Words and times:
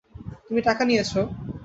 তুমি 0.47 0.59
টাকা 0.67 0.83
নিয়েছো? 0.85 1.19